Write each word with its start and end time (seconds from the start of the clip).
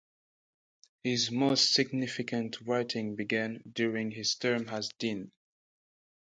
His 1.03 1.29
most 1.29 1.75
significant 1.75 2.59
writing 2.61 3.15
began 3.15 3.61
during 3.71 4.09
his 4.09 4.33
term 4.33 4.67
as 4.69 4.89
Dean. 4.97 5.31